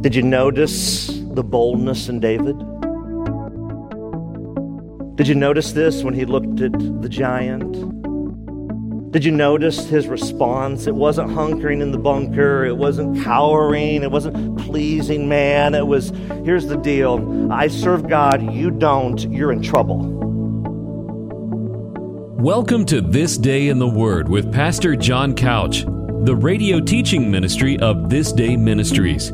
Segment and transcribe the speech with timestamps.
[0.00, 2.56] Did you notice the boldness in David?
[5.16, 6.72] Did you notice this when he looked at
[7.02, 7.70] the giant?
[9.12, 10.86] Did you notice his response?
[10.86, 12.64] It wasn't hunkering in the bunker.
[12.64, 14.02] It wasn't cowering.
[14.02, 15.74] It wasn't pleasing man.
[15.74, 16.14] It was
[16.46, 19.98] here's the deal I serve God, you don't, you're in trouble.
[22.38, 27.78] Welcome to This Day in the Word with Pastor John Couch, the radio teaching ministry
[27.80, 29.30] of This Day Ministries.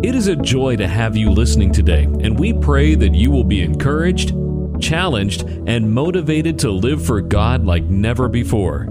[0.00, 3.42] It is a joy to have you listening today, and we pray that you will
[3.42, 4.32] be encouraged,
[4.80, 8.82] challenged, and motivated to live for God like never before.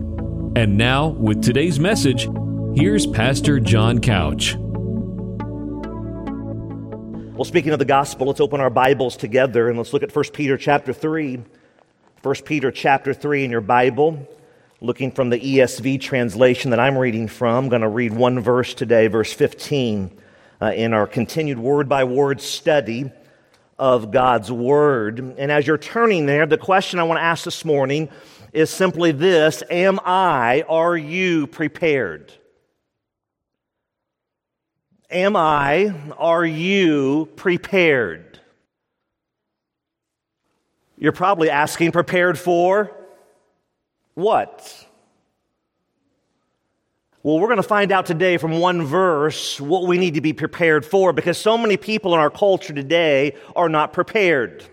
[0.58, 2.28] And now, with today's message,
[2.76, 4.58] here's Pastor John Couch.
[7.38, 10.26] Well, speaking of the gospel, let's open our Bibles together and let's look at 1
[10.34, 11.42] Peter chapter 3.
[12.22, 14.28] 1 Peter chapter 3 in your Bible,
[14.82, 17.64] looking from the ESV translation that I'm reading from.
[17.64, 20.12] I'm going to read one verse today, verse 15
[20.62, 23.12] uh, in our continued word by word study
[23.80, 25.20] of God's Word.
[25.20, 28.10] And as you're turning there, the question I want to ask this morning
[28.54, 32.34] is simply this Am I, are you prepared?
[35.10, 38.40] Am I, are you prepared?
[40.98, 42.92] You're probably asking, prepared for
[44.16, 44.87] what?
[47.28, 50.32] Well, we're going to find out today from one verse what we need to be
[50.32, 54.64] prepared for because so many people in our culture today are not prepared.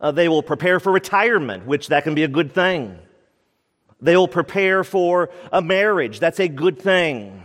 [0.00, 2.96] Uh, they will prepare for retirement, which that can be a good thing.
[4.00, 6.20] They will prepare for a marriage.
[6.20, 7.42] That's a good thing.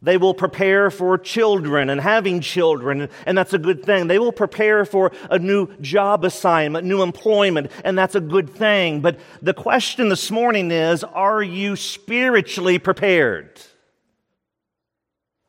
[0.00, 4.06] They will prepare for children and having children, and that's a good thing.
[4.06, 9.00] They will prepare for a new job assignment, new employment, and that's a good thing.
[9.00, 13.60] But the question this morning is are you spiritually prepared?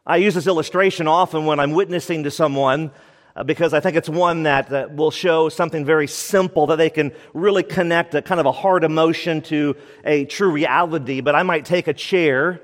[0.04, 2.90] I use this illustration often when I'm witnessing to someone
[3.36, 6.90] uh, because I think it's one that, that will show something very simple that they
[6.90, 11.22] can really connect a kind of a hard emotion to a true reality.
[11.22, 12.60] But I might take a chair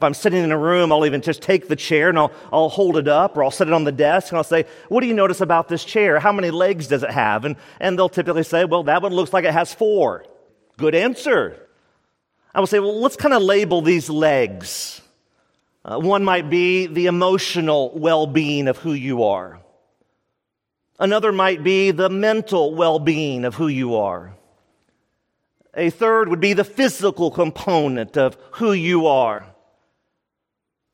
[0.00, 2.70] if I'm sitting in a room, I'll even just take the chair and I'll, I'll
[2.70, 5.06] hold it up or I'll set it on the desk and I'll say, What do
[5.06, 6.18] you notice about this chair?
[6.18, 7.44] How many legs does it have?
[7.44, 10.24] And, and they'll typically say, Well, that one looks like it has four.
[10.78, 11.68] Good answer.
[12.54, 15.02] I will say, Well, let's kind of label these legs.
[15.84, 19.60] Uh, one might be the emotional well being of who you are,
[20.98, 24.34] another might be the mental well being of who you are.
[25.74, 29.49] A third would be the physical component of who you are.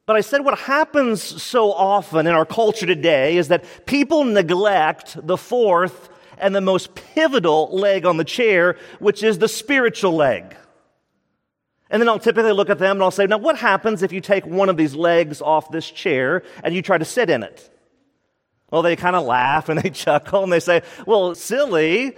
[0.07, 5.17] But I said what happens so often in our culture today is that people neglect
[5.27, 6.09] the fourth
[6.39, 10.57] and the most pivotal leg on the chair, which is the spiritual leg.
[11.91, 14.21] And then I'll typically look at them and I'll say, now what happens if you
[14.21, 17.69] take one of these legs off this chair and you try to sit in it?
[18.71, 22.17] Well, they kind of laugh and they chuckle and they say, well, silly,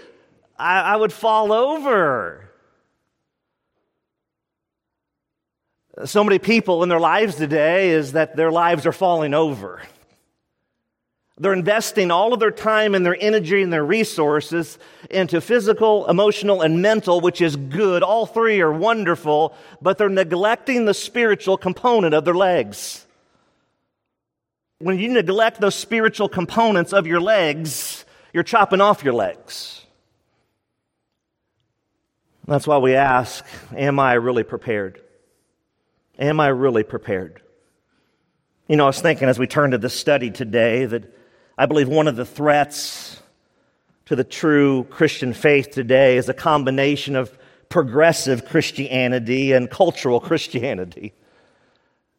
[0.58, 2.47] I, I would fall over.
[6.04, 9.82] So many people in their lives today is that their lives are falling over.
[11.40, 16.62] They're investing all of their time and their energy and their resources into physical, emotional,
[16.62, 18.02] and mental, which is good.
[18.02, 23.06] All three are wonderful, but they're neglecting the spiritual component of their legs.
[24.80, 29.84] When you neglect those spiritual components of your legs, you're chopping off your legs.
[32.46, 33.44] That's why we ask,
[33.76, 35.00] Am I really prepared?
[36.18, 37.40] Am I really prepared?
[38.66, 41.14] You know, I was thinking as we turn to this study today that
[41.56, 43.22] I believe one of the threats
[44.06, 51.12] to the true Christian faith today is a combination of progressive Christianity and cultural Christianity.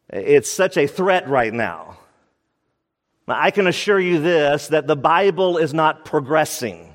[0.08, 1.98] It's such a threat right now.
[3.28, 6.92] I can assure you this that the Bible is not progressing.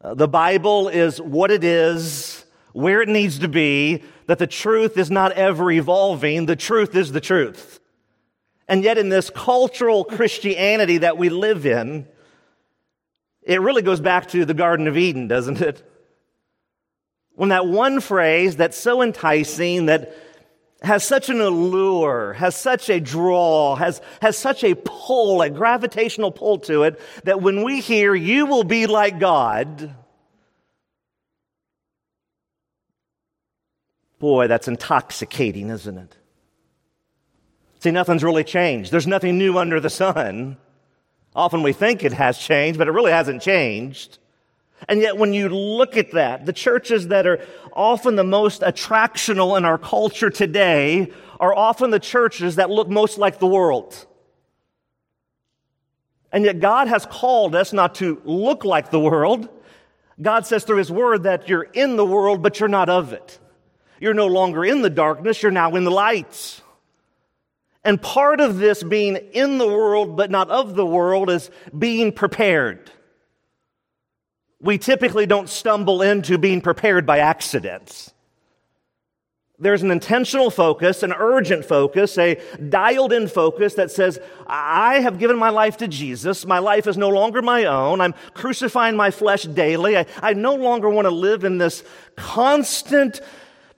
[0.00, 4.98] Uh, the Bible is what it is, where it needs to be, that the truth
[4.98, 7.80] is not ever evolving, the truth is the truth.
[8.68, 12.08] And yet, in this cultural Christianity that we live in,
[13.42, 15.88] it really goes back to the Garden of Eden, doesn't it?
[17.34, 20.16] When that one phrase that's so enticing, that
[20.82, 26.32] has such an allure, has such a draw, has, has such a pull, a gravitational
[26.32, 29.94] pull to it, that when we hear, you will be like God,
[34.18, 36.16] Boy, that's intoxicating, isn't it?
[37.80, 38.90] See, nothing's really changed.
[38.90, 40.56] There's nothing new under the sun.
[41.34, 44.18] Often we think it has changed, but it really hasn't changed.
[44.88, 47.40] And yet, when you look at that, the churches that are
[47.72, 53.18] often the most attractional in our culture today are often the churches that look most
[53.18, 54.06] like the world.
[56.32, 59.48] And yet, God has called us not to look like the world.
[60.20, 63.38] God says through His Word that you're in the world, but you're not of it.
[64.00, 66.60] You're no longer in the darkness, you're now in the light.
[67.84, 72.12] And part of this being in the world, but not of the world, is being
[72.12, 72.90] prepared.
[74.60, 78.12] We typically don't stumble into being prepared by accidents.
[79.58, 82.38] There's an intentional focus, an urgent focus, a
[82.68, 86.44] dialed in focus that says, I have given my life to Jesus.
[86.44, 88.02] My life is no longer my own.
[88.02, 89.96] I'm crucifying my flesh daily.
[89.96, 91.84] I, I no longer want to live in this
[92.16, 93.22] constant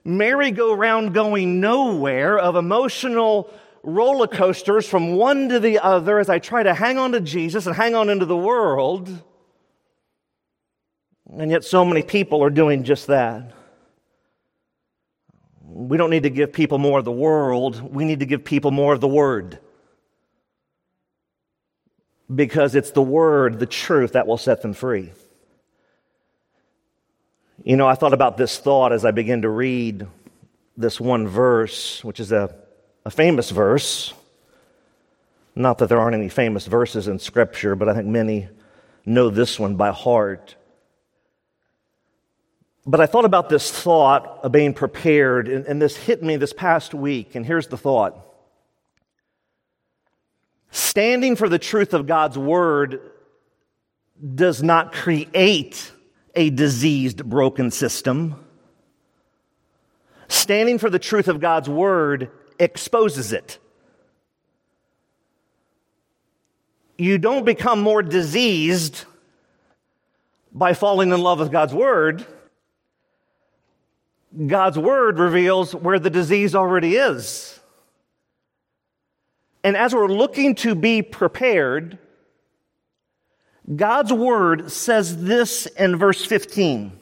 [0.08, 3.52] merry-go-round going nowhere of emotional
[3.82, 7.66] roller coasters from one to the other as I try to hang on to Jesus
[7.66, 9.22] and hang on into the world.
[11.31, 13.52] And yet, so many people are doing just that.
[15.62, 18.70] We don't need to give people more of the world, we need to give people
[18.70, 19.58] more of the Word.
[22.34, 25.12] Because it's the Word, the truth, that will set them free.
[27.69, 30.06] You know, I thought about this thought as I began to read
[30.79, 32.56] this one verse, which is a,
[33.05, 34.15] a famous verse.
[35.55, 38.49] Not that there aren't any famous verses in Scripture, but I think many
[39.05, 40.56] know this one by heart.
[42.87, 46.55] But I thought about this thought of being prepared, and, and this hit me this
[46.55, 47.35] past week.
[47.35, 48.17] And here's the thought
[50.70, 53.03] Standing for the truth of God's word
[54.35, 55.93] does not create
[56.38, 58.37] a diseased, broken system.
[60.29, 62.31] Standing for the truth of God's word
[62.61, 63.58] exposes it.
[66.96, 69.05] You don't become more diseased
[70.52, 72.25] by falling in love with God's word.
[74.46, 77.58] God's word reveals where the disease already is.
[79.64, 81.99] And as we're looking to be prepared,
[83.75, 86.93] God's word says this in verse 15.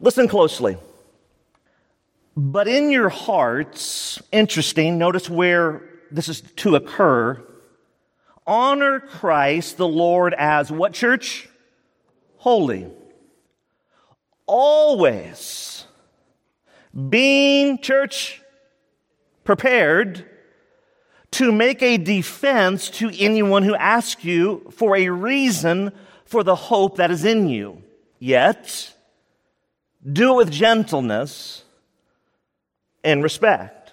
[0.00, 0.76] Listen closely.
[2.36, 7.40] But in your hearts, interesting, notice where this is to occur.
[8.46, 11.48] Honor Christ the Lord as what church?
[12.38, 12.88] Holy.
[14.46, 15.86] Always
[17.08, 18.42] being, church,
[19.44, 20.26] prepared
[21.32, 25.92] to make a defense to anyone who asks you for a reason
[26.24, 27.82] for the hope that is in you.
[28.18, 28.94] Yet,
[30.10, 31.64] do it with gentleness
[33.04, 33.92] and respect.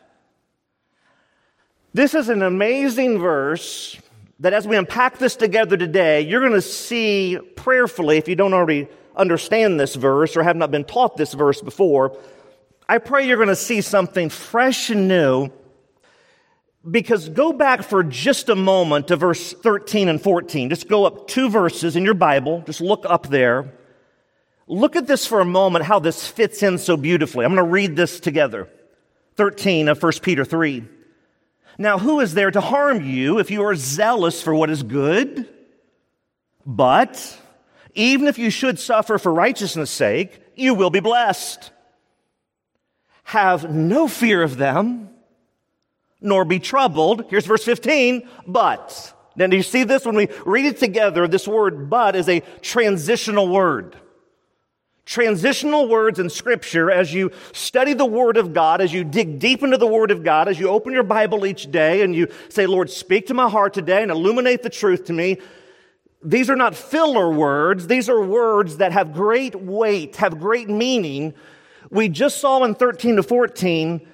[1.93, 3.97] This is an amazing verse
[4.39, 8.53] that as we unpack this together today, you're going to see prayerfully, if you don't
[8.53, 12.17] already understand this verse or have not been taught this verse before,
[12.87, 15.51] I pray you're going to see something fresh and new
[16.89, 20.69] because go back for just a moment to verse 13 and 14.
[20.69, 22.63] Just go up two verses in your Bible.
[22.65, 23.73] Just look up there.
[24.67, 27.45] Look at this for a moment, how this fits in so beautifully.
[27.45, 28.69] I'm going to read this together.
[29.35, 30.83] 13 of 1 Peter 3.
[31.77, 35.47] Now, who is there to harm you if you are zealous for what is good?
[36.65, 37.39] But
[37.93, 41.71] even if you should suffer for righteousness' sake, you will be blessed.
[43.23, 45.09] Have no fear of them,
[46.27, 47.25] nor be troubled.
[47.29, 49.13] Here's verse 15, but.
[49.35, 50.05] Now, do you see this?
[50.05, 53.95] When we read it together, this word but is a transitional word.
[55.05, 59.63] Transitional words in Scripture, as you study the Word of God, as you dig deep
[59.63, 62.65] into the Word of God, as you open your Bible each day and you say,
[62.65, 65.37] Lord, speak to my heart today and illuminate the truth to me.
[66.21, 67.87] These are not filler words.
[67.87, 71.33] These are words that have great weight, have great meaning,
[71.89, 74.07] we just saw in 13 to 14,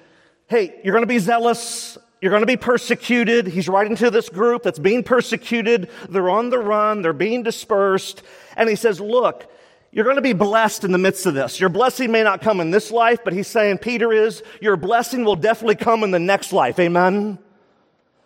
[0.46, 1.98] hey, you're going to be zealous.
[2.24, 3.46] You're going to be persecuted.
[3.46, 5.90] He's writing to this group that's being persecuted.
[6.08, 7.02] They're on the run.
[7.02, 8.22] They're being dispersed.
[8.56, 9.46] And he says, look,
[9.92, 11.60] you're going to be blessed in the midst of this.
[11.60, 15.26] Your blessing may not come in this life, but he's saying, Peter is, your blessing
[15.26, 16.78] will definitely come in the next life.
[16.78, 17.38] Amen.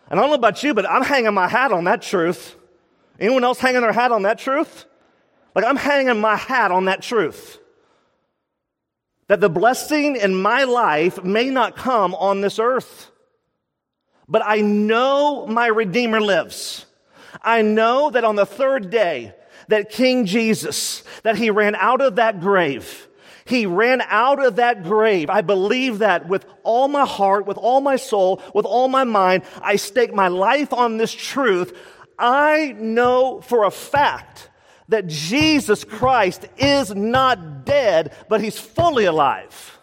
[0.09, 2.55] And I don't know about you, but I'm hanging my hat on that truth.
[3.19, 4.85] Anyone else hanging their hat on that truth?
[5.55, 7.59] Like I'm hanging my hat on that truth
[9.27, 13.11] that the blessing in my life may not come on this earth.
[14.29, 16.85] But I know my Redeemer lives.
[17.41, 19.33] I know that on the third day,
[19.69, 23.07] that King Jesus, that he ran out of that grave.
[23.45, 25.29] He ran out of that grave.
[25.29, 29.43] I believe that with all my heart, with all my soul, with all my mind.
[29.61, 31.75] I stake my life on this truth.
[32.17, 34.49] I know for a fact
[34.89, 39.78] that Jesus Christ is not dead, but he's fully alive.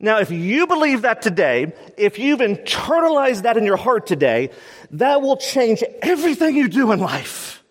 [0.00, 4.50] Now, if you believe that today, if you've internalized that in your heart today,
[4.92, 7.64] that will change everything you do in life.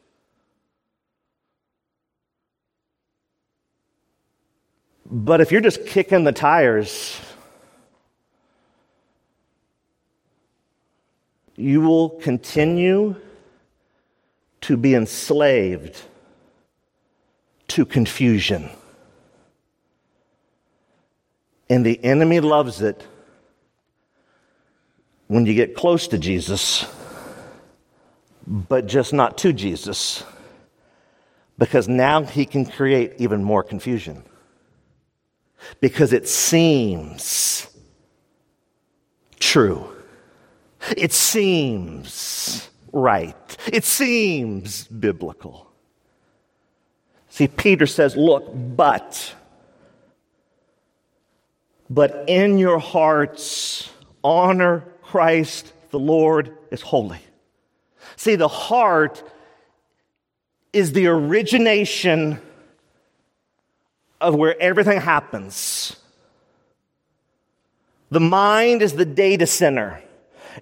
[5.09, 7.17] But if you're just kicking the tires,
[11.55, 13.15] you will continue
[14.61, 16.01] to be enslaved
[17.69, 18.69] to confusion.
[21.69, 23.05] And the enemy loves it
[25.27, 26.85] when you get close to Jesus,
[28.45, 30.23] but just not to Jesus,
[31.57, 34.23] because now he can create even more confusion.
[35.81, 37.67] Because it seems
[39.39, 39.89] true.
[40.95, 43.57] It seems right.
[43.71, 45.69] It seems biblical.
[47.29, 49.35] See, Peter says, Look, but
[51.89, 53.89] but in your hearts
[54.23, 57.19] honor Christ the Lord is holy.
[58.15, 59.23] See, the heart
[60.73, 62.41] is the origination
[64.19, 65.95] of where everything happens.
[68.09, 70.01] The mind is the data center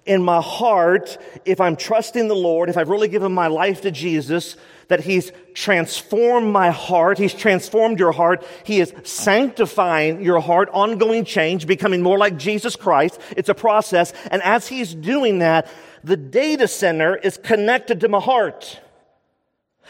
[0.04, 3.90] in my heart, if I'm trusting the Lord, if I've really given my life to
[3.90, 4.56] Jesus,
[4.88, 11.24] that He's transformed my heart, He's transformed your heart, He is sanctifying your heart, ongoing
[11.24, 13.20] change, becoming more like Jesus Christ.
[13.36, 14.12] It's a process.
[14.30, 15.68] And as He's doing that,
[16.04, 18.80] the data center is connected to my heart.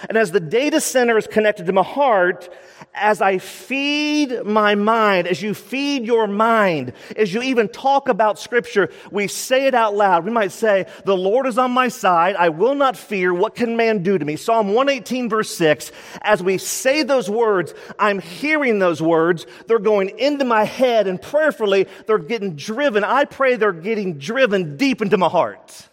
[0.08, 2.48] And as the data center is connected to my heart,
[2.94, 8.38] as I feed my mind, as you feed your mind, as you even talk about
[8.38, 10.24] scripture, we say it out loud.
[10.24, 12.36] We might say, the Lord is on my side.
[12.36, 13.32] I will not fear.
[13.32, 14.36] What can man do to me?
[14.36, 15.92] Psalm 118 verse 6.
[16.22, 19.46] As we say those words, I'm hearing those words.
[19.66, 23.04] They're going into my head and prayerfully they're getting driven.
[23.04, 25.88] I pray they're getting driven deep into my heart.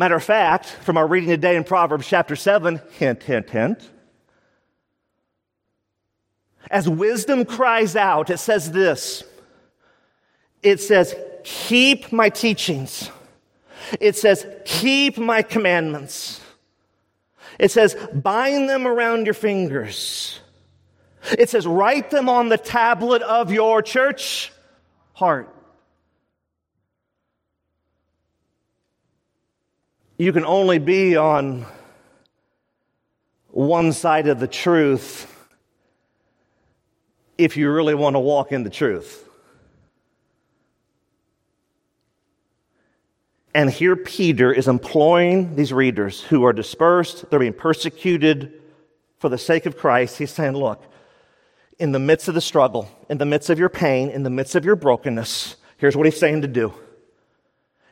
[0.00, 3.90] Matter of fact, from our reading today in Proverbs chapter 7, hint, hint, hint.
[6.70, 9.24] As wisdom cries out, it says this
[10.62, 11.14] it says,
[11.44, 13.10] Keep my teachings.
[14.00, 16.40] It says, Keep my commandments.
[17.58, 20.40] It says, Bind them around your fingers.
[21.38, 24.50] It says, Write them on the tablet of your church
[25.12, 25.54] heart.
[30.20, 31.64] You can only be on
[33.48, 35.26] one side of the truth
[37.38, 39.26] if you really want to walk in the truth.
[43.54, 48.60] And here Peter is employing these readers who are dispersed, they're being persecuted
[49.20, 50.18] for the sake of Christ.
[50.18, 50.84] He's saying, Look,
[51.78, 54.54] in the midst of the struggle, in the midst of your pain, in the midst
[54.54, 56.74] of your brokenness, here's what he's saying to do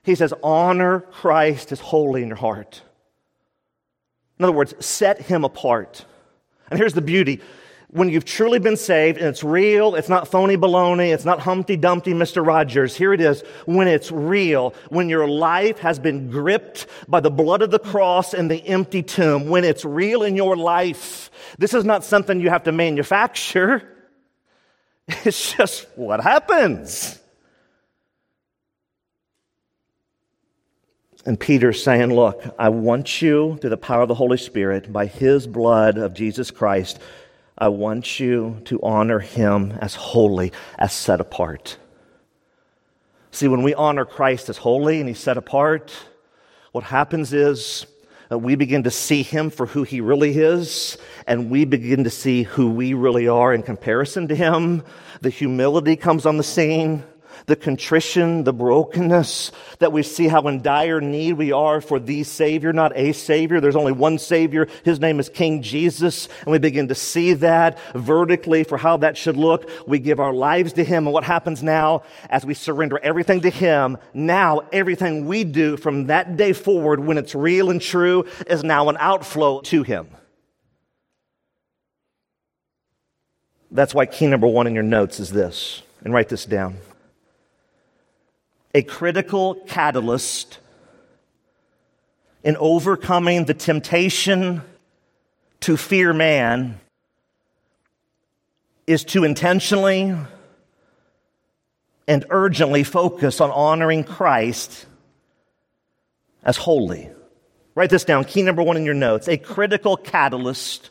[0.08, 2.80] he says, honor Christ as holy in your heart.
[4.38, 6.04] In other words, set him apart.
[6.70, 7.40] And here's the beauty.
[7.90, 11.76] When you've truly been saved and it's real, it's not phony baloney, it's not Humpty
[11.76, 12.46] Dumpty, Mr.
[12.46, 12.96] Rogers.
[12.96, 13.42] Here it is.
[13.66, 18.32] When it's real, when your life has been gripped by the blood of the cross
[18.32, 22.50] and the empty tomb, when it's real in your life, this is not something you
[22.50, 23.82] have to manufacture.
[25.24, 27.17] It's just what happens.
[31.26, 35.06] And Peter's saying, Look, I want you, through the power of the Holy Spirit, by
[35.06, 37.00] his blood of Jesus Christ,
[37.56, 41.76] I want you to honor him as holy, as set apart.
[43.32, 45.92] See, when we honor Christ as holy and he's set apart,
[46.72, 47.87] what happens is
[48.30, 52.10] uh, we begin to see him for who he really is, and we begin to
[52.10, 54.84] see who we really are in comparison to him.
[55.20, 57.02] The humility comes on the scene
[57.47, 62.25] the contrition, the brokenness, that we see how in dire need we are for the
[62.25, 63.61] Savior, not a Savior.
[63.61, 64.68] There's only one Savior.
[64.85, 66.28] His name is King Jesus.
[66.42, 69.71] And we begin to see that vertically for how that should look.
[69.87, 71.07] We give our lives to Him.
[71.07, 73.99] And what happens now as we surrender everything to Him?
[74.14, 78.88] Now everything we do from that day forward when it's real and true is now
[78.88, 80.09] an outflow to Him.
[83.71, 86.78] That's why key number one in your notes is this, and write this down
[88.78, 90.61] a critical catalyst
[92.44, 94.62] in overcoming the temptation
[95.58, 96.78] to fear man
[98.87, 100.14] is to intentionally
[102.06, 104.87] and urgently focus on honoring Christ
[106.44, 107.11] as holy.
[107.75, 108.25] Write this down.
[108.26, 109.26] Key number one in your notes.
[109.26, 110.90] A critical catalyst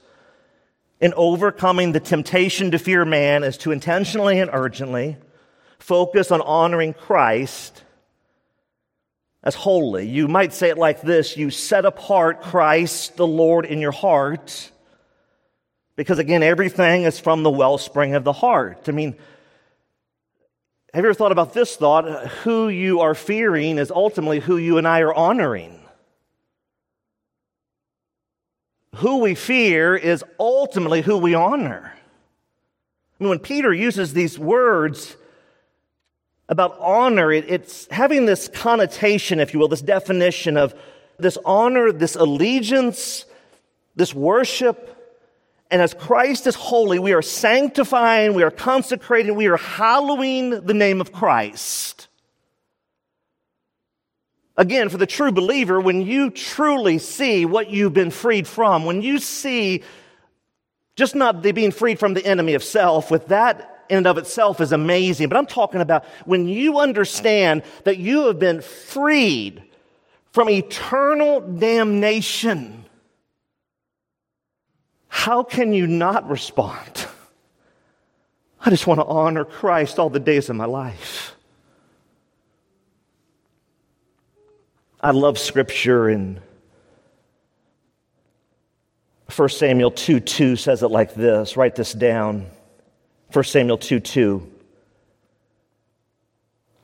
[0.99, 5.15] in overcoming the temptation to fear man is to intentionally and urgently
[5.79, 7.83] focus on honoring Christ
[9.43, 10.07] as holy.
[10.07, 14.71] You might say it like this you set apart Christ the Lord in your heart
[15.95, 18.87] because, again, everything is from the wellspring of the heart.
[18.87, 19.15] I mean,
[20.93, 22.27] have you ever thought about this thought?
[22.43, 25.79] Who you are fearing is ultimately who you and I are honoring.
[28.95, 31.93] Who we fear is ultimately who we honor.
[33.19, 35.15] I mean, when Peter uses these words
[36.49, 40.73] about honor, it, it's having this connotation, if you will, this definition of
[41.17, 43.25] this honor, this allegiance,
[43.95, 44.97] this worship
[45.69, 50.73] and as Christ is holy, we are sanctifying, we are consecrating, we are hallowing the
[50.73, 52.07] name of Christ.
[54.55, 59.01] Again, for the true believer, when you truly see what you've been freed from, when
[59.01, 59.83] you see
[60.95, 64.17] just not the being freed from the enemy of self, with that in and of
[64.17, 65.29] itself is amazing.
[65.29, 69.63] But I'm talking about when you understand that you have been freed
[70.31, 72.85] from eternal damnation
[75.17, 77.07] how can you not respond?
[78.61, 81.35] I just want to honor Christ all the days of my life.
[85.01, 86.39] I love scripture in
[89.35, 91.57] 1 Samuel 2 2 says it like this.
[91.57, 92.47] Write this down.
[93.31, 94.51] 1 Samuel 2 2.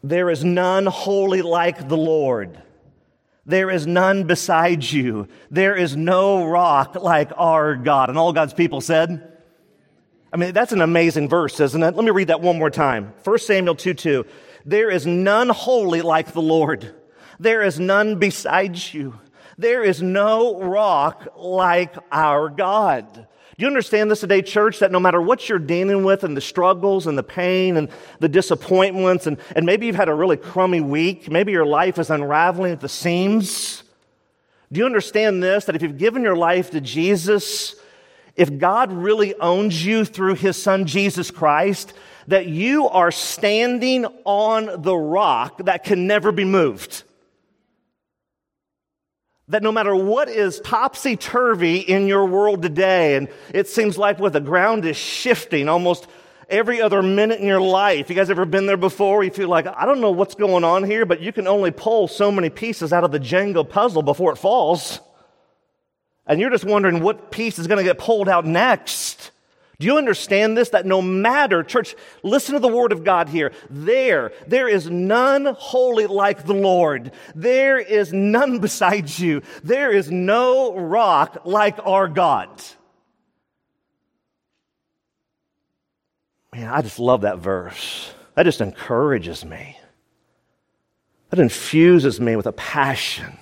[0.03, 2.61] There is none holy like the Lord.
[3.45, 5.27] There is none beside you.
[5.51, 8.09] There is no rock like our God.
[8.09, 9.33] And all God's people said,
[10.31, 11.95] I mean, that's an amazing verse, isn't it?
[11.95, 13.13] Let me read that one more time.
[13.23, 14.25] 1 Samuel 2 2.
[14.65, 16.93] There is none holy like the Lord.
[17.39, 19.19] There is none beside you.
[19.57, 23.27] There is no rock like our God.
[23.57, 24.79] Do you understand this today, church?
[24.79, 28.29] That no matter what you're dealing with and the struggles and the pain and the
[28.29, 32.71] disappointments, and, and maybe you've had a really crummy week, maybe your life is unraveling
[32.71, 33.83] at the seams.
[34.71, 35.65] Do you understand this?
[35.65, 37.75] That if you've given your life to Jesus,
[38.35, 41.93] if God really owns you through his son Jesus Christ,
[42.27, 47.03] that you are standing on the rock that can never be moved
[49.49, 54.19] that no matter what is topsy turvy in your world today, and it seems like
[54.19, 56.07] what the ground is shifting almost
[56.49, 58.09] every other minute in your life.
[58.09, 59.23] You guys ever been there before?
[59.23, 62.07] You feel like, I don't know what's going on here, but you can only pull
[62.07, 64.99] so many pieces out of the Jenga puzzle before it falls.
[66.25, 69.31] And you're just wondering what piece is going to get pulled out next.
[69.83, 70.69] Do you understand this?
[70.69, 71.93] That no matter, church,
[72.23, 73.51] listen to the word of God here.
[73.69, 77.11] There, there is none holy like the Lord.
[77.35, 79.41] There is none besides you.
[79.61, 82.49] There is no rock like our God.
[86.53, 88.09] Man, I just love that verse.
[88.35, 89.77] That just encourages me.
[91.29, 93.37] That infuses me with a passion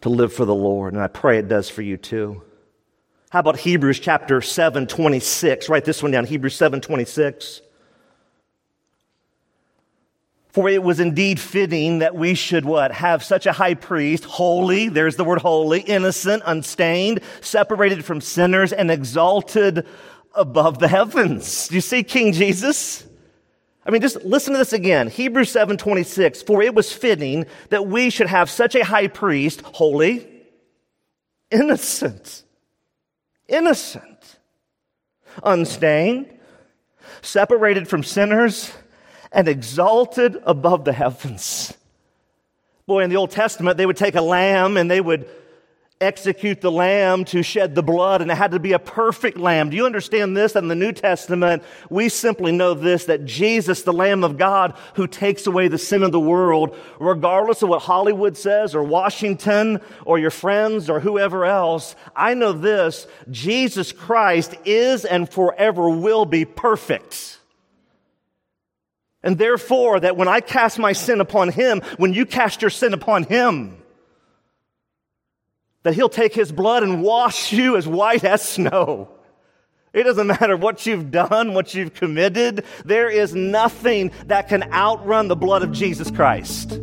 [0.00, 0.94] to live for the Lord.
[0.94, 2.42] And I pray it does for you too.
[3.30, 5.68] How about Hebrews chapter 7, 26?
[5.68, 7.60] Write this one down Hebrews 7, 26.
[10.50, 12.92] For it was indeed fitting that we should what?
[12.92, 18.72] Have such a high priest, holy, there's the word holy, innocent, unstained, separated from sinners,
[18.72, 19.86] and exalted
[20.34, 21.68] above the heavens.
[21.68, 23.04] Do you see King Jesus?
[23.84, 25.08] I mean, just listen to this again.
[25.08, 26.42] Hebrews 7 26.
[26.42, 30.26] For it was fitting that we should have such a high priest, holy,
[31.50, 32.44] innocent,
[33.48, 34.38] innocent,
[35.42, 36.32] unstained,
[37.22, 38.72] separated from sinners,
[39.32, 41.72] and exalted above the heavens.
[42.86, 45.28] Boy, in the Old Testament, they would take a lamb and they would
[46.00, 49.70] execute the lamb to shed the blood, and it had to be a perfect lamb.
[49.70, 50.54] Do you understand this?
[50.54, 55.06] In the New Testament, we simply know this that Jesus, the Lamb of God, who
[55.06, 60.18] takes away the sin of the world, regardless of what Hollywood says, or Washington, or
[60.18, 66.44] your friends, or whoever else, I know this Jesus Christ is and forever will be
[66.44, 67.38] perfect.
[69.22, 72.92] And therefore, that when I cast my sin upon him, when you cast your sin
[72.92, 73.82] upon him,
[75.86, 79.08] that he'll take his blood and wash you as white as snow.
[79.92, 82.64] It doesn't matter what you've done, what you've committed.
[82.84, 86.80] There is nothing that can outrun the blood of Jesus Christ.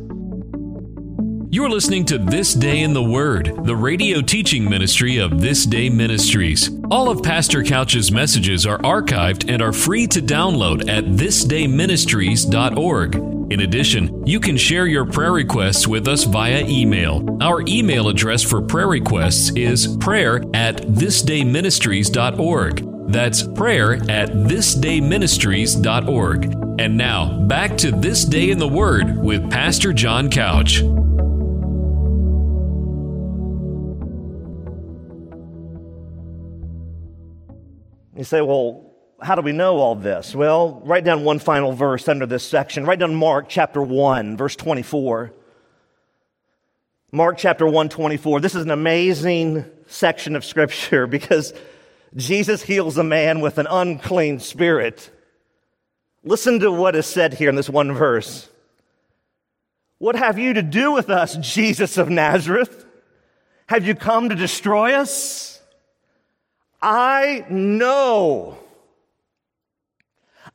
[1.49, 5.89] You're listening to This Day in the Word, the radio teaching ministry of This Day
[5.89, 6.69] Ministries.
[6.89, 13.32] All of Pastor Couch's messages are archived and are free to download at thisdayministries.org.
[13.53, 17.37] In addition, you can share your prayer requests with us via email.
[17.39, 23.11] Our email address for prayer requests is prayer at thisdayministries.org.
[23.11, 26.81] That's prayer at thisdayministries.org.
[26.81, 30.79] And now, back to This Day in the Word with Pastor John Couch.
[38.17, 38.92] You say, well,
[39.23, 40.35] how do we know all this?
[40.35, 42.85] Well, write down one final verse under this section.
[42.85, 45.31] Write down Mark chapter 1, verse 24.
[47.11, 48.41] Mark chapter 1, 24.
[48.41, 51.53] This is an amazing section of scripture because
[52.15, 55.09] Jesus heals a man with an unclean spirit.
[56.23, 58.49] Listen to what is said here in this one verse.
[59.99, 62.85] What have you to do with us, Jesus of Nazareth?
[63.67, 65.61] Have you come to destroy us?
[66.81, 68.57] I know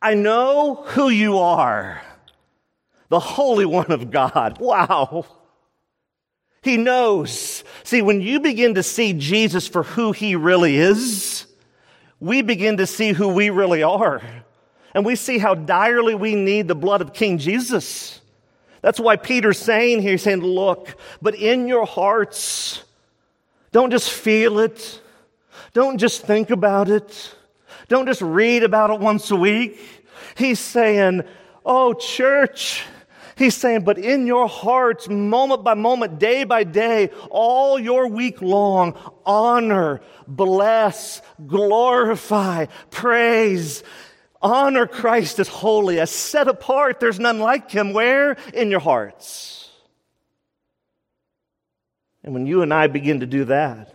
[0.00, 2.02] I know who you are,
[3.08, 4.58] the Holy One of God.
[4.60, 5.26] Wow.
[6.62, 7.64] He knows.
[7.84, 11.46] See, when you begin to see Jesus for who he really is,
[12.20, 14.22] we begin to see who we really are.
[14.94, 18.20] And we see how direly we need the blood of King Jesus.
[18.82, 22.82] That's why Peter's saying here, he's saying, look, but in your hearts,
[23.72, 25.00] don't just feel it.
[25.74, 27.34] Don't just think about it.
[27.88, 29.80] Don't just read about it once a week.
[30.36, 31.22] He's saying,
[31.64, 32.82] Oh, church.
[33.36, 38.42] He's saying, but in your hearts, moment by moment, day by day, all your week
[38.42, 43.84] long, honor, bless, glorify, praise,
[44.42, 46.98] honor Christ as holy, as set apart.
[46.98, 47.92] There's none like him.
[47.92, 48.36] Where?
[48.52, 49.70] In your hearts.
[52.24, 53.94] And when you and I begin to do that,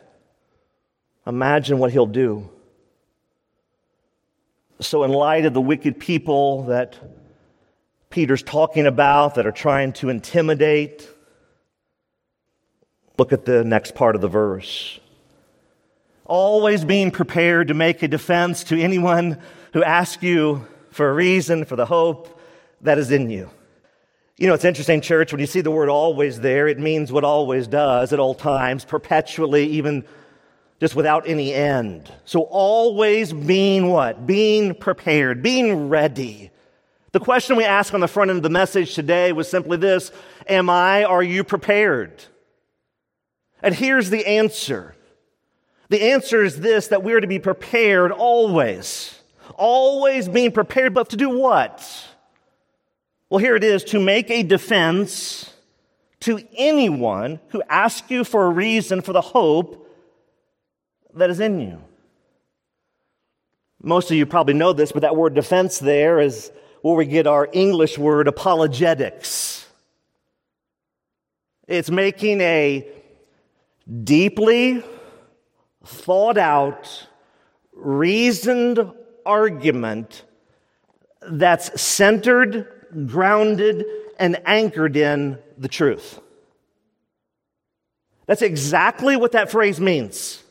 [1.27, 2.49] imagine what he'll do.
[4.79, 6.97] So, in light of the wicked people that
[8.09, 11.07] Peter's talking about that are trying to intimidate,
[13.17, 14.99] look at the next part of the verse.
[16.25, 19.39] Always being prepared to make a defense to anyone
[19.73, 22.39] who asks you for a reason for the hope
[22.81, 23.49] that is in you.
[24.37, 27.23] You know, it's interesting, church, when you see the word always there, it means what
[27.23, 30.05] always does at all times, perpetually, even
[30.83, 32.11] just without any end.
[32.25, 34.27] So always being what?
[34.27, 36.51] Being prepared, being ready.
[37.13, 40.11] The question we ask on the front end of the message today was simply this
[40.45, 42.25] Am I, are you prepared?
[43.61, 44.93] And here's the answer.
[45.87, 49.17] The answer is this that we're to be prepared always.
[49.55, 51.81] Always being prepared, but to do what?
[53.29, 55.49] Well, here it is to make a defense
[56.19, 59.79] to anyone who asks you for a reason for the hope
[61.15, 61.79] that is in you.
[63.81, 67.27] Most of you probably know this, but that word defense there is where we get
[67.27, 69.65] our English word apologetics.
[71.67, 72.87] It's making a
[74.03, 74.83] deeply
[75.85, 77.07] thought out,
[77.73, 78.91] reasoned
[79.25, 80.23] argument
[81.21, 82.67] that's centered,
[83.07, 83.85] grounded,
[84.19, 86.19] and anchored in the truth.
[88.25, 90.42] That's exactly what that phrase means.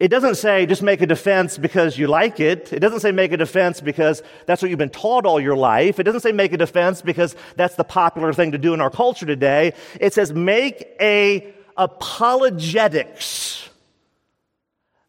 [0.00, 2.72] It doesn't say just make a defense because you like it.
[2.72, 6.00] It doesn't say make a defense because that's what you've been taught all your life.
[6.00, 8.88] It doesn't say make a defense because that's the popular thing to do in our
[8.88, 9.74] culture today.
[10.00, 13.68] It says make a apologetics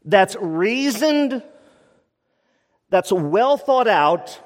[0.03, 1.41] that's reasoned,
[2.89, 4.37] that's well thought out,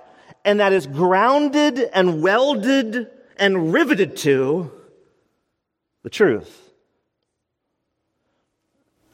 [0.44, 4.72] and that is grounded and welded and riveted to
[6.04, 6.65] the truth.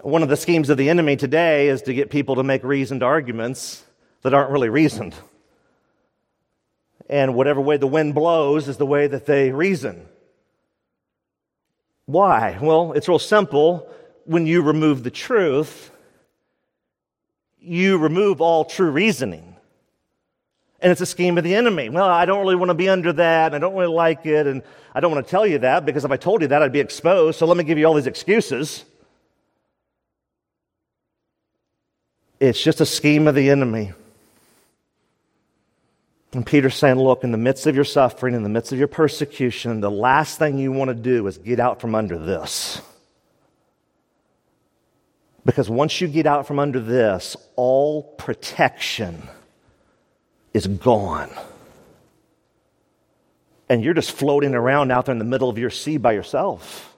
[0.04, 3.04] One of the schemes of the enemy today is to get people to make reasoned
[3.04, 3.84] arguments
[4.24, 5.14] that aren't really reasoned.
[7.08, 10.08] And whatever way the wind blows is the way that they reason.
[12.08, 12.58] Why?
[12.60, 13.88] Well, it's real simple.
[14.26, 15.92] When you remove the truth,
[17.60, 19.56] you remove all true reasoning.
[20.80, 21.90] And it's a scheme of the enemy.
[21.90, 23.54] Well, I don't really want to be under that.
[23.54, 24.48] I don't really like it.
[24.48, 24.64] And
[24.96, 26.80] I don't want to tell you that because if I told you that, I'd be
[26.80, 27.38] exposed.
[27.38, 28.84] So let me give you all these excuses.
[32.42, 33.94] It's just a scheme of the enemy.
[36.34, 38.88] And Peter's saying, Look, in the midst of your suffering, in the midst of your
[38.88, 42.82] persecution, the last thing you want to do is get out from under this.
[45.46, 49.22] Because once you get out from under this, all protection
[50.52, 51.30] is gone.
[53.70, 56.96] And you're just floating around out there in the middle of your sea by yourself.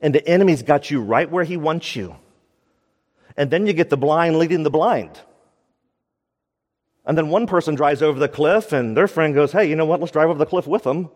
[0.00, 2.16] And the enemy's got you right where he wants you.
[3.40, 5.18] And then you get the blind leading the blind.
[7.06, 9.86] And then one person drives over the cliff, and their friend goes, Hey, you know
[9.86, 9.98] what?
[9.98, 11.08] Let's drive over the cliff with them.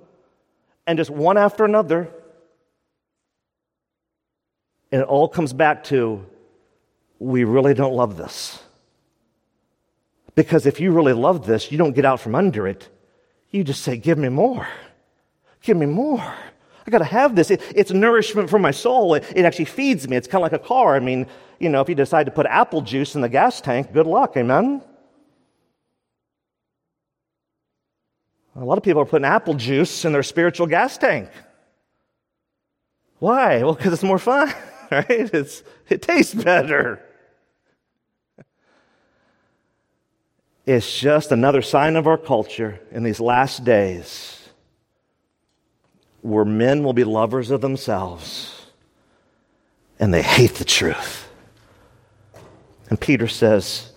[0.86, 2.08] And just one after another.
[4.90, 6.24] And it all comes back to
[7.18, 8.58] we really don't love this.
[10.34, 12.88] Because if you really love this, you don't get out from under it.
[13.50, 14.66] You just say, Give me more.
[15.60, 16.24] Give me more.
[16.86, 17.50] I got to have this.
[17.50, 19.14] It, it's nourishment for my soul.
[19.14, 20.16] It, it actually feeds me.
[20.16, 20.96] It's kind of like a car.
[20.96, 21.26] I mean,
[21.58, 24.36] you know, if you decide to put apple juice in the gas tank, good luck.
[24.36, 24.82] Amen?
[28.56, 31.30] A lot of people are putting apple juice in their spiritual gas tank.
[33.18, 33.62] Why?
[33.62, 34.52] Well, because it's more fun,
[34.90, 35.06] right?
[35.08, 37.00] It's, it tastes better.
[40.66, 44.43] It's just another sign of our culture in these last days
[46.24, 48.64] where men will be lovers of themselves
[50.00, 51.28] and they hate the truth.
[52.88, 53.92] And Peter says,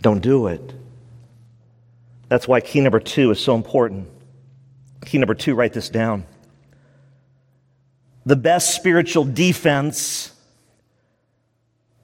[0.00, 0.74] Don't do it.
[2.28, 4.08] That's why key number two is so important.
[5.04, 6.26] Key number two, write this down.
[8.24, 10.32] The best spiritual defense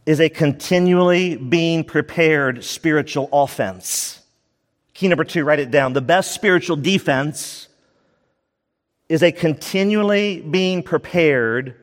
[0.07, 4.21] is a continually being prepared spiritual offense.
[4.95, 5.93] Key number two, write it down.
[5.93, 7.67] The best spiritual defense
[9.13, 11.75] is a continually being prepared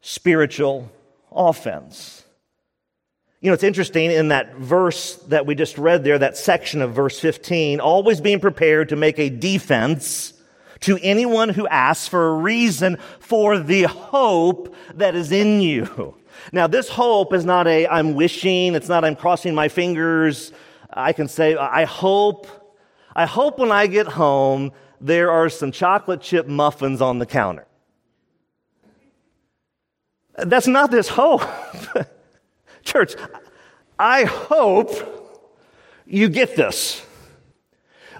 [0.00, 0.88] spiritual
[1.32, 2.24] offense.
[3.40, 6.92] You know, it's interesting in that verse that we just read there, that section of
[6.92, 10.32] verse 15, always being prepared to make a defense
[10.82, 16.14] to anyone who asks for a reason for the hope that is in you.
[16.52, 20.52] Now, this hope is not a I'm wishing, it's not I'm crossing my fingers.
[20.88, 22.46] I can say, I hope,
[23.16, 27.66] I hope when I get home there are some chocolate chip muffins on the counter.
[30.36, 31.42] That's not this hope.
[32.84, 33.14] Church,
[33.98, 34.90] I hope
[36.06, 37.04] you get this.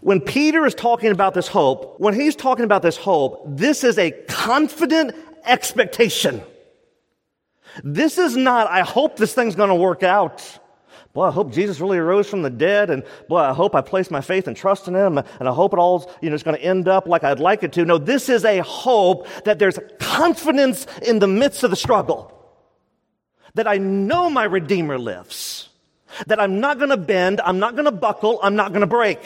[0.00, 3.98] When Peter is talking about this hope, when he's talking about this hope, this is
[3.98, 5.14] a confident
[5.44, 6.42] expectation.
[7.82, 10.58] This is not, I hope this thing's going to work out.
[11.18, 14.08] Boy, I hope Jesus really arose from the dead, and boy, I hope I place
[14.08, 16.56] my faith and trust in Him, and I hope it all, you know, is going
[16.56, 17.84] to end up like I'd like it to.
[17.84, 22.32] No, this is a hope that there's confidence in the midst of the struggle.
[23.54, 25.68] That I know my Redeemer lives.
[26.28, 28.86] That I'm not going to bend, I'm not going to buckle, I'm not going to
[28.86, 29.18] break.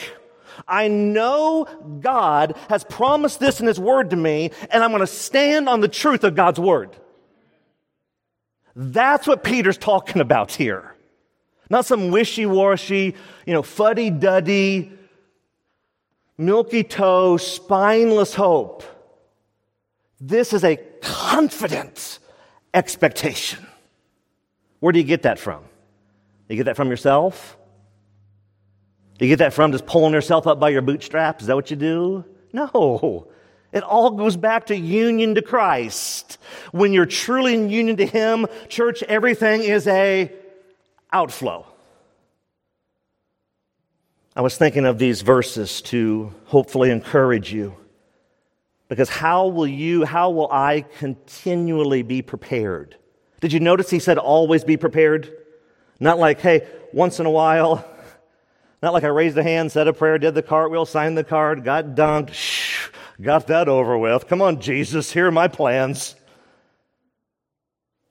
[0.66, 1.66] I know
[2.00, 5.82] God has promised this in His Word to me, and I'm going to stand on
[5.82, 6.96] the truth of God's Word.
[8.74, 10.91] That's what Peter's talking about here.
[11.70, 13.14] Not some wishy washy,
[13.46, 14.92] you know, fuddy duddy,
[16.36, 18.82] milky toe, spineless hope.
[20.20, 22.18] This is a confident
[22.74, 23.66] expectation.
[24.80, 25.64] Where do you get that from?
[26.48, 27.56] You get that from yourself?
[29.18, 31.42] You get that from just pulling yourself up by your bootstraps?
[31.42, 32.24] Is that what you do?
[32.52, 33.28] No.
[33.72, 36.38] It all goes back to union to Christ.
[36.72, 40.30] When you're truly in union to Him, church, everything is a
[41.12, 41.66] outflow.
[44.34, 47.76] I was thinking of these verses to hopefully encourage you.
[48.88, 52.96] Because how will you, how will I continually be prepared?
[53.40, 55.32] Did you notice he said always be prepared?
[56.00, 57.86] Not like, hey, once in a while.
[58.82, 61.64] Not like I raised a hand, said a prayer, did the cartwheel, signed the card,
[61.64, 62.32] got dunked.
[62.32, 62.88] Shh,
[63.22, 64.26] Got that over with.
[64.26, 66.16] Come on, Jesus, here are my plans.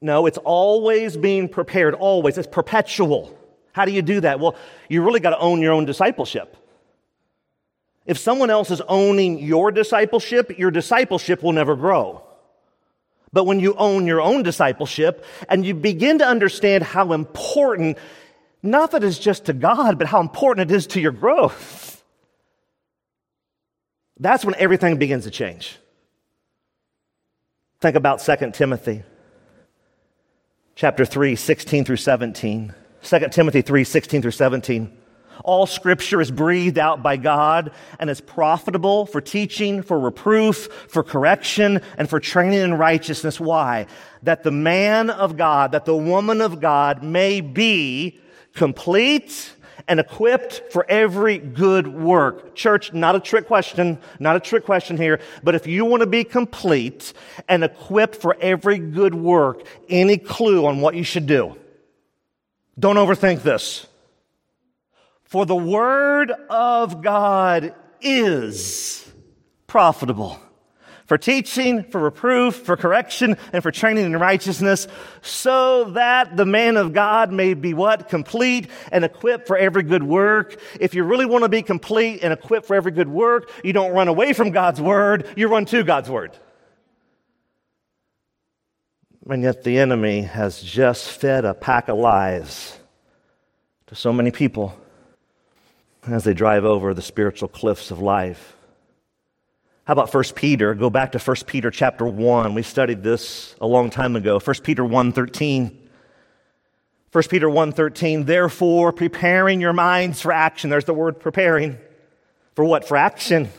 [0.02, 2.38] No, it's always being prepared, always.
[2.38, 3.38] It's perpetual.
[3.74, 4.40] How do you do that?
[4.40, 4.56] Well,
[4.90, 6.58] you really got to own your own discipleship.
[8.06, 12.24] If someone else is owning your discipleship, your discipleship will never grow.
[13.32, 17.98] But when you own your own discipleship and you begin to understand how important,
[18.64, 22.04] not that it's just to God, but how important it is to your growth,
[24.20, 25.78] that's when everything begins to change.
[27.80, 29.04] Think about 2 Timothy
[30.76, 32.74] chapter 3, 16 through 17.
[33.04, 34.98] 2 Timothy 3, 16 through 17.
[35.44, 41.04] All scripture is breathed out by God and is profitable for teaching, for reproof, for
[41.04, 43.40] correction, and for training in righteousness.
[43.40, 43.88] Why?
[44.24, 48.20] That the man of God, that the woman of God may be
[48.54, 49.54] complete
[49.88, 52.56] and equipped for every good work.
[52.56, 56.08] Church, not a trick question, not a trick question here, but if you want to
[56.08, 57.14] be complete
[57.48, 61.58] and equipped for every good work, any clue on what you should do?
[62.80, 63.88] Don't overthink this.
[65.24, 69.10] For the word of God is
[69.68, 70.40] profitable
[71.12, 74.88] for teaching, for reproof, for correction, and for training in righteousness,
[75.22, 78.08] so that the man of God may be what?
[78.08, 80.58] Complete and equipped for every good work.
[80.80, 83.92] If you really want to be complete and equipped for every good work, you don't
[83.92, 86.32] run away from God's word, you run to God's word.
[89.30, 92.80] And yet the enemy has just fed a pack of lies
[93.88, 94.80] to so many people
[96.08, 98.56] as they drive over the spiritual cliffs of life.
[99.86, 100.76] How about 1 Peter?
[100.76, 102.54] Go back to 1 Peter chapter 1.
[102.54, 104.40] We studied this a long time ago.
[104.40, 105.76] 1 Peter 1:13.
[107.12, 110.70] 1 Peter 1:13, therefore preparing your minds for action.
[110.70, 111.80] There's the word preparing.
[112.56, 112.88] For what?
[112.88, 113.50] For action.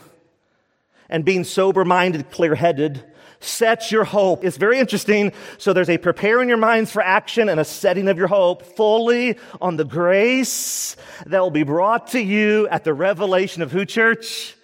[1.09, 3.03] And being sober-minded, clear-headed,
[3.41, 4.45] set your hope.
[4.45, 5.33] It's very interesting.
[5.57, 9.37] So there's a preparing your minds for action and a setting of your hope fully
[9.61, 14.55] on the grace that will be brought to you at the revelation of who church?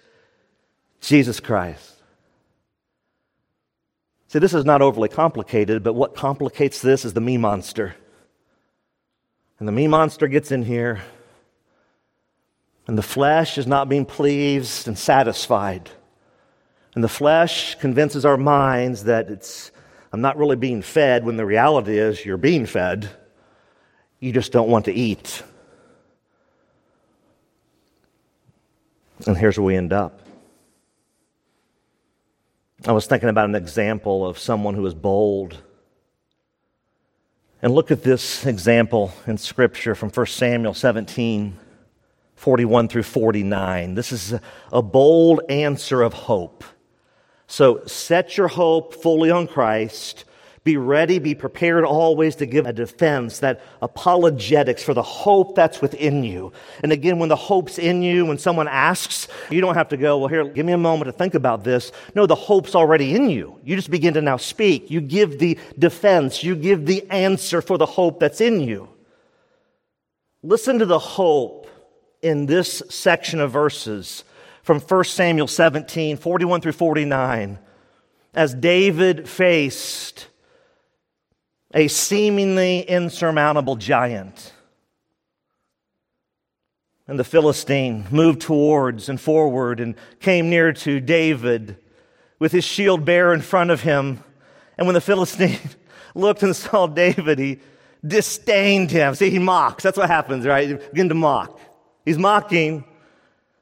[1.00, 1.94] Jesus Christ.
[4.28, 7.96] See, this is not overly complicated, but what complicates this is the me monster.
[9.58, 11.00] And the me monster gets in here,
[12.86, 15.90] and the flesh is not being pleased and satisfied.
[16.94, 19.70] And the flesh convinces our minds that it's,
[20.12, 23.10] I'm not really being fed, when the reality is you're being fed.
[24.20, 25.42] You just don't want to eat.
[29.26, 30.20] And here's where we end up.
[32.86, 35.58] I was thinking about an example of someone who is bold.
[37.60, 41.58] And look at this example in Scripture from 1 Samuel 17,
[42.36, 43.94] 41 through 49.
[43.94, 44.34] This is
[44.72, 46.64] a bold answer of hope.
[47.46, 50.24] So set your hope fully on Christ
[50.62, 55.80] be ready, be prepared always to give a defense, that apologetics for the hope that's
[55.80, 56.52] within you.
[56.82, 60.18] And again, when the hope's in you, when someone asks, you don't have to go,
[60.18, 61.92] well, here, give me a moment to think about this.
[62.14, 63.58] No, the hope's already in you.
[63.64, 64.90] You just begin to now speak.
[64.90, 68.88] You give the defense, you give the answer for the hope that's in you.
[70.42, 71.68] Listen to the hope
[72.20, 74.24] in this section of verses
[74.62, 77.58] from 1 Samuel 17, 41 through 49,
[78.34, 80.26] as David faced
[81.72, 84.52] a seemingly insurmountable giant.
[87.06, 91.76] And the Philistine moved towards and forward and came near to David
[92.38, 94.22] with his shield bearer in front of him.
[94.78, 95.58] And when the Philistine
[96.14, 97.58] looked and saw David, he
[98.06, 99.14] disdained him.
[99.14, 99.82] See, he mocks.
[99.82, 100.68] That's what happens, right?
[100.68, 101.60] You begin to mock.
[102.04, 102.84] He's mocking.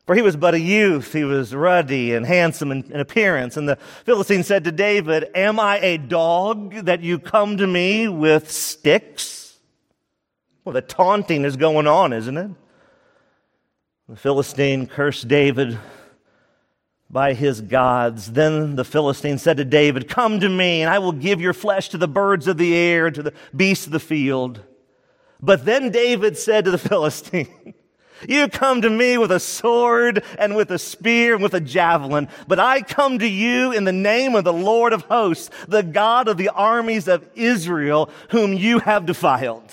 [0.09, 3.59] For he was but a youth, he was ruddy and handsome in, in, appearance.
[3.59, 8.09] And the Philistine said to David, Am I a dog that you come to me
[8.09, 9.59] with sticks?
[10.65, 12.51] Well, the taunting is going on, isn't it?
[14.09, 15.79] The Philistine cursed David
[17.11, 18.33] by his gods.
[18.33, 21.91] Then the Philistine said to David, Come to me, and I will give your flesh
[21.91, 24.63] to the birds of the air to the beasts of the field.
[25.43, 27.75] But then David said to the Philistine,
[28.27, 32.29] you come to me with a sword and with a spear and with a javelin,
[32.47, 36.29] but I come to you in the name of the Lord of hosts, the God
[36.29, 39.73] of the armies of Israel, whom you have defiled.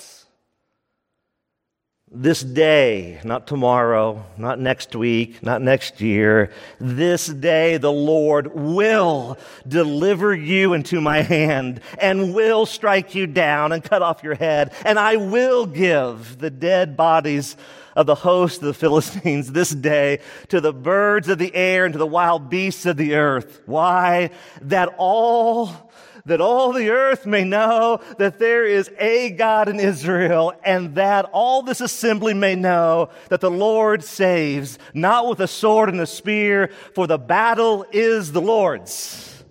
[2.08, 9.36] This day, not tomorrow, not next week, not next year, this day the Lord will
[9.66, 14.72] deliver you into my hand and will strike you down and cut off your head,
[14.84, 17.56] and I will give the dead bodies
[17.96, 21.94] of the host of the Philistines this day to the birds of the air and
[21.94, 23.62] to the wild beasts of the earth.
[23.66, 24.30] Why?
[24.60, 25.90] That all
[26.26, 31.24] that all the earth may know that there is a God in Israel, and that
[31.32, 36.06] all this assembly may know that the Lord saves, not with a sword and a
[36.06, 39.44] spear, for the battle is the Lord's.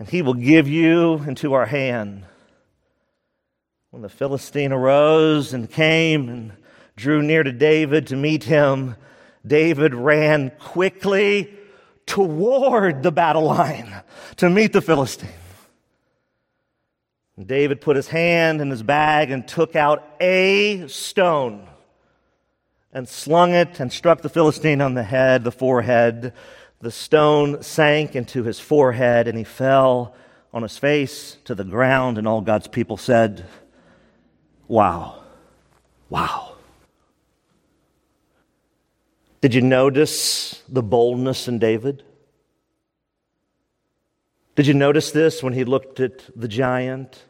[0.00, 2.24] And he will give you into our hand.
[3.90, 6.52] When the Philistine arose and came and
[6.96, 8.96] drew near to David to meet him,
[9.46, 11.52] David ran quickly
[12.06, 14.02] toward the battle line
[14.36, 15.30] to meet the Philistine.
[17.44, 21.66] David put his hand in his bag and took out a stone
[22.92, 26.34] and slung it and struck the Philistine on the head, the forehead.
[26.80, 30.14] The stone sank into his forehead and he fell
[30.52, 33.46] on his face to the ground, and all God's people said,
[34.68, 35.22] Wow,
[36.10, 36.51] wow.
[39.42, 42.04] Did you notice the boldness in David?
[44.54, 47.24] Did you notice this when he looked at the giant?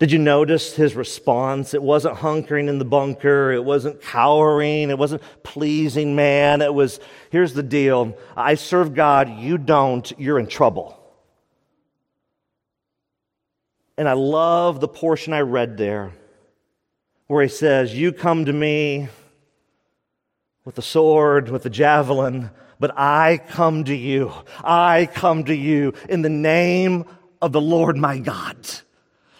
[0.00, 1.74] Did you notice his response?
[1.74, 3.52] It wasn't hunkering in the bunker.
[3.52, 4.90] It wasn't cowering.
[4.90, 6.60] It wasn't pleasing man.
[6.60, 6.98] It was,
[7.30, 8.18] here's the deal.
[8.36, 9.30] I serve God.
[9.38, 10.12] You don't.
[10.18, 10.98] You're in trouble.
[13.96, 16.12] And I love the portion I read there
[17.28, 19.08] where he says, You come to me
[20.64, 24.32] with the sword, with the javelin, but I come to you.
[24.62, 27.04] I come to you in the name
[27.42, 28.56] of the Lord my God.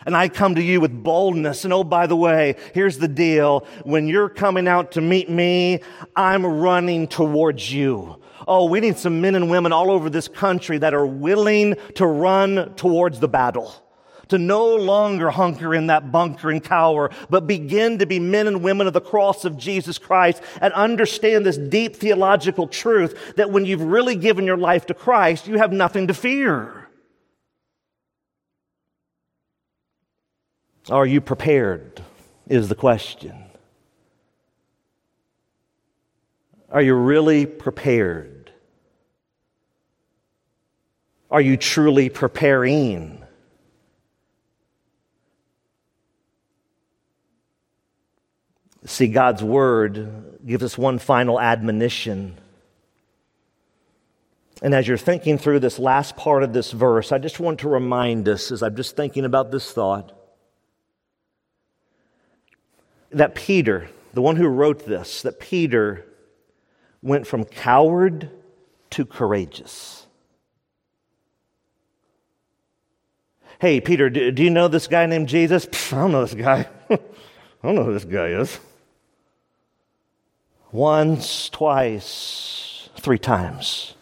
[0.06, 1.64] And I come to you with boldness.
[1.64, 3.66] And oh, by the way, here's the deal.
[3.84, 5.80] When you're coming out to meet me,
[6.16, 8.20] I'm running towards you.
[8.48, 12.06] Oh, we need some men and women all over this country that are willing to
[12.06, 13.74] run towards the battle.
[14.30, 18.62] To no longer hunker in that bunker and cower, but begin to be men and
[18.62, 23.66] women of the cross of Jesus Christ and understand this deep theological truth that when
[23.66, 26.88] you've really given your life to Christ, you have nothing to fear.
[30.88, 32.02] Are you prepared?
[32.48, 33.36] Is the question.
[36.70, 38.52] Are you really prepared?
[41.30, 43.19] Are you truly preparing?
[48.90, 52.36] See, God's word gives us one final admonition.
[54.62, 57.68] And as you're thinking through this last part of this verse, I just want to
[57.68, 60.12] remind us, as I'm just thinking about this thought,
[63.10, 66.04] that Peter, the one who wrote this, that Peter
[67.00, 68.28] went from coward
[68.90, 70.04] to courageous.
[73.60, 75.68] Hey, Peter, do, do you know this guy named Jesus?
[75.92, 76.68] I don't know this guy.
[76.90, 76.98] I
[77.62, 78.58] don't know who this guy is.
[80.72, 83.94] Once, twice, three times.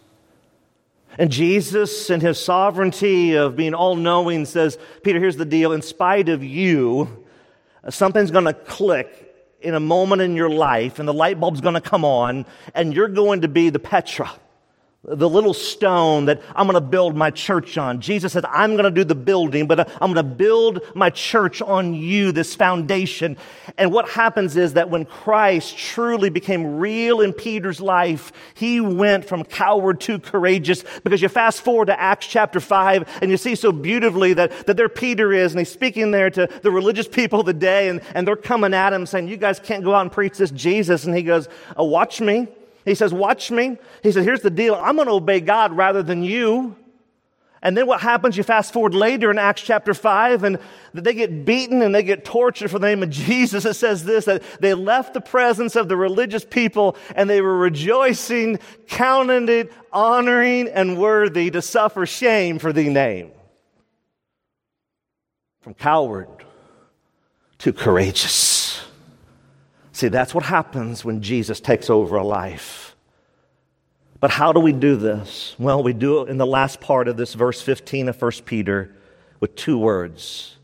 [1.19, 5.73] And Jesus, in his sovereignty of being all knowing, says, Peter, here's the deal.
[5.73, 7.25] In spite of you,
[7.89, 11.75] something's going to click in a moment in your life, and the light bulb's going
[11.75, 14.31] to come on, and you're going to be the Petra
[15.05, 18.01] the little stone that I'm going to build my church on.
[18.01, 21.63] Jesus said, I'm going to do the building, but I'm going to build my church
[21.63, 23.37] on you, this foundation.
[23.77, 29.25] And what happens is that when Christ truly became real in Peter's life, he went
[29.25, 33.55] from coward to courageous because you fast forward to Acts chapter 5 and you see
[33.55, 37.39] so beautifully that, that there Peter is and he's speaking there to the religious people
[37.39, 40.01] of the day and, and they're coming at him saying, you guys can't go out
[40.01, 41.05] and preach this Jesus.
[41.05, 42.49] And he goes, oh, watch me.
[42.89, 43.77] He says, Watch me.
[44.03, 46.77] He says, Here's the deal I'm going to obey God rather than you.
[47.61, 48.37] And then what happens?
[48.37, 50.59] You fast forward later in Acts chapter 5, and
[50.95, 53.65] they get beaten and they get tortured for the name of Jesus.
[53.65, 57.57] It says this that they left the presence of the religious people and they were
[57.57, 63.33] rejoicing, counting it, honoring, and worthy to suffer shame for the name.
[65.61, 66.29] From coward
[67.59, 68.58] to courageous.
[69.99, 72.95] See, that's what happens when Jesus takes over a life.
[74.21, 75.57] But how do we do this?
[75.59, 78.95] Well, we do it in the last part of this verse 15 of 1 Peter
[79.41, 80.57] with two words.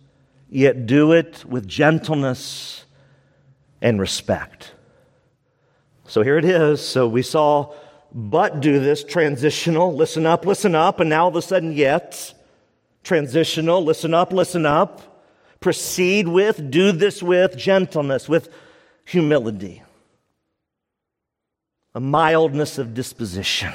[0.49, 2.85] Yet do it with gentleness
[3.83, 4.73] and respect.
[6.07, 6.81] So here it is.
[6.81, 7.75] So we saw,
[8.13, 12.33] but do this transitional, listen up, listen up, and now all of a sudden, yet
[13.03, 15.27] transitional, listen up, listen up.
[15.59, 18.49] Proceed with, do this with gentleness, with
[19.05, 19.83] humility,
[21.95, 23.73] a mildness of disposition,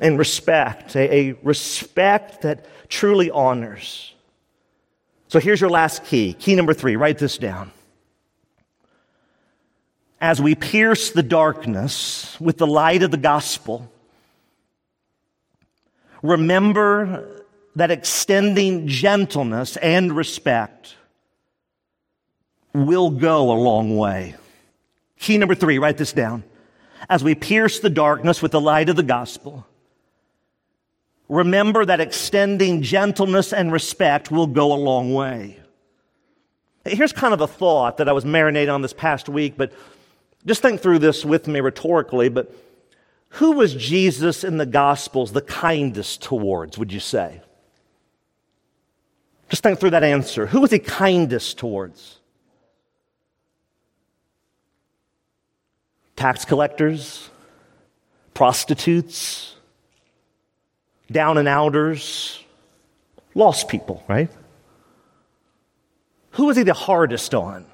[0.00, 4.14] and respect, a, a respect that truly honors.
[5.28, 6.34] So here's your last key.
[6.34, 7.70] Key number three, write this down.
[10.20, 13.90] As we pierce the darkness with the light of the gospel,
[16.22, 17.44] remember
[17.76, 20.96] that extending gentleness and respect
[22.72, 24.34] will go a long way.
[25.18, 26.44] Key number three, write this down.
[27.08, 29.66] As we pierce the darkness with the light of the gospel,
[31.28, 35.58] remember that extending gentleness and respect will go a long way.
[36.84, 39.72] Here's kind of a thought that I was marinating on this past week, but
[40.46, 42.28] just think through this with me rhetorically.
[42.28, 42.54] But
[43.30, 47.42] who was Jesus in the Gospels the kindest towards, would you say?
[49.50, 50.46] Just think through that answer.
[50.46, 52.17] Who was he kindest towards?
[56.18, 57.30] Tax collectors,
[58.34, 59.54] prostitutes,
[61.12, 62.42] down and outers,
[63.36, 64.28] lost people, right?
[66.32, 67.64] Who was he the hardest on?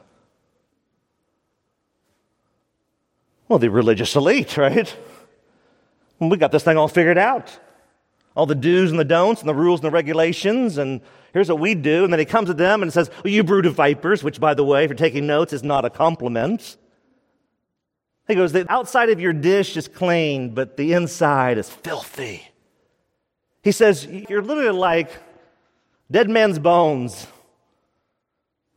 [3.49, 4.95] Well, the religious elite, right?
[6.19, 7.59] We got this thing all figured out.
[8.37, 11.01] all the do's and the don'ts and the rules and the regulations, and
[11.33, 12.05] here's what we do.
[12.05, 14.53] And then he comes to them and says, well, You brood of vipers, which, by
[14.53, 16.77] the way, if you're taking notes, is not a compliment.
[18.27, 22.49] He goes, The outside of your dish is clean, but the inside is filthy.
[23.63, 25.11] He says, You're literally like
[26.11, 27.27] dead man's bones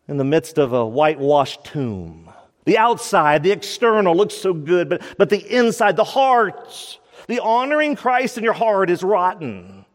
[0.07, 2.31] in the midst of a whitewashed tomb.
[2.65, 7.95] The outside, the external looks so good, but, but the inside, the heart, the honoring
[7.95, 9.85] Christ in your heart is rotten.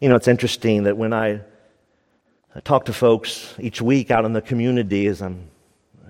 [0.00, 1.42] You know, it's interesting that when I,
[2.54, 5.50] I talk to folks each week out in the community as I'm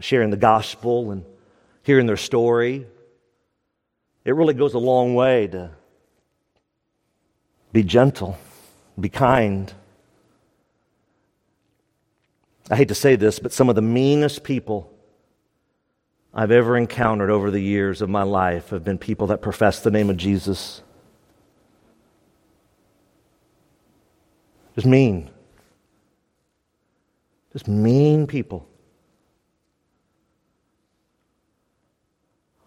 [0.01, 1.25] sharing the gospel and
[1.85, 2.87] hearing their story,
[4.25, 5.71] it really goes a long way to
[7.73, 8.37] be gentle,
[8.99, 9.73] be kind.
[12.71, 14.93] I hate to say this, but some of the meanest people
[16.35, 19.91] I've ever encountered over the years of my life have been people that profess the
[19.91, 20.83] name of Jesus.
[24.75, 25.31] Just mean.
[27.53, 28.69] Just mean people.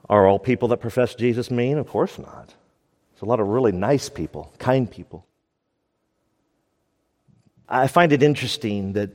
[0.07, 1.77] Are all people that profess Jesus mean?
[1.77, 2.53] Of course not.
[3.13, 5.25] There's a lot of really nice people, kind people.
[7.67, 9.09] I find it interesting that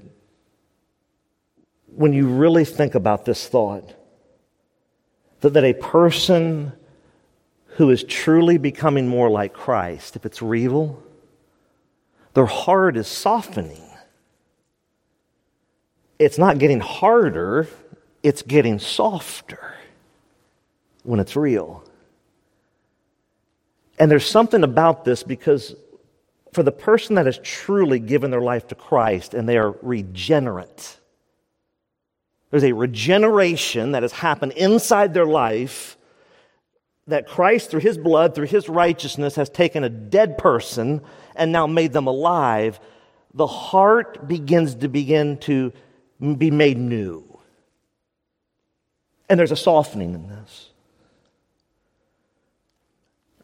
[1.87, 3.95] when you really think about this thought,
[5.41, 6.73] that, that a person
[7.77, 11.03] who is truly becoming more like Christ, if it's real,
[12.35, 13.90] their heart is softening.
[16.21, 17.67] It's not getting harder,
[18.23, 19.75] it's getting softer
[21.03, 21.83] when it's real.
[23.99, 25.75] And there's something about this because
[26.53, 30.99] for the person that has truly given their life to Christ and they are regenerate,
[32.51, 35.97] there's a regeneration that has happened inside their life
[37.07, 41.01] that Christ, through his blood, through his righteousness, has taken a dead person
[41.35, 42.79] and now made them alive.
[43.33, 45.73] The heart begins to begin to
[46.21, 47.25] be made new.
[49.29, 50.71] And there's a softening in this.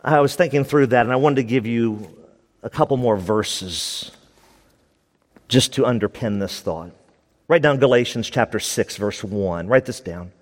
[0.02, 2.08] I was thinking through that, and I wanted to give you
[2.62, 4.10] a couple more verses
[5.48, 6.90] just to underpin this thought.
[7.48, 9.68] Write down Galatians chapter 6, verse 1.
[9.68, 10.32] Write this down.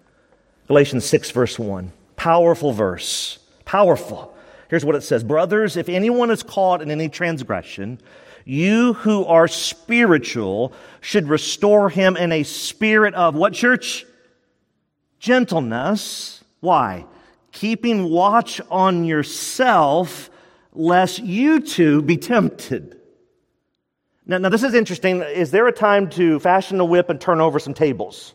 [0.66, 1.92] Galatians 6, verse 1.
[2.16, 3.38] Powerful verse.
[3.64, 4.34] Powerful.
[4.68, 8.00] Here's what it says Brothers, if anyone is caught in any transgression,
[8.44, 14.04] you who are spiritual should restore him in a spirit of what church?
[15.18, 16.44] Gentleness.
[16.60, 17.06] Why?
[17.52, 20.30] Keeping watch on yourself,
[20.72, 23.00] lest you too be tempted.
[24.26, 25.22] Now, now, this is interesting.
[25.22, 28.34] Is there a time to fashion a whip and turn over some tables?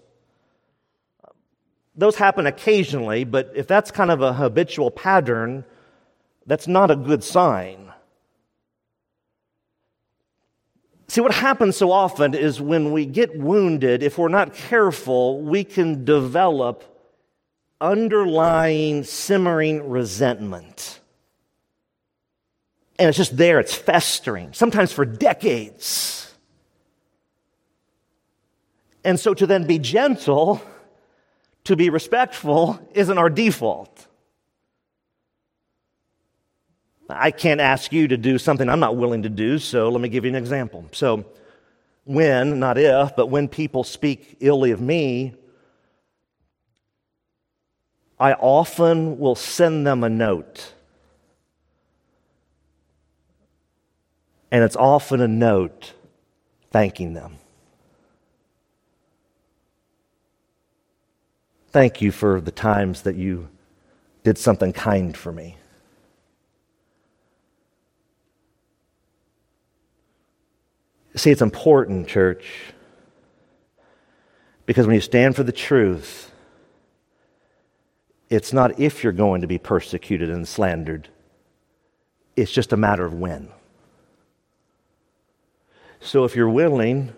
[1.96, 5.66] Those happen occasionally, but if that's kind of a habitual pattern,
[6.46, 7.89] that's not a good sign.
[11.10, 15.64] See, what happens so often is when we get wounded, if we're not careful, we
[15.64, 16.84] can develop
[17.82, 21.00] underlying, simmering resentment
[23.00, 26.36] and it's just there, it's festering, sometimes for decades.
[29.06, 30.62] And so to then be gentle,
[31.64, 34.06] to be respectful, isn't our default.
[37.10, 40.10] I can't ask you to do something I'm not willing to do, so let me
[40.10, 40.86] give you an example.
[40.92, 41.26] So,
[42.06, 45.36] when, not if, but when people speak illy of me,
[48.20, 50.74] I often will send them a note
[54.52, 55.94] And it's often a note
[56.72, 57.38] thanking them.
[61.72, 63.48] Thank you for the times that you
[64.24, 65.59] did something kind for me.
[71.16, 72.46] See, it's important, church,
[74.66, 76.32] because when you stand for the truth,
[78.30, 81.10] it's not if you're going to be persecuted and slandered,
[82.36, 83.50] it's just a matter of when.
[86.00, 87.14] So if you're willing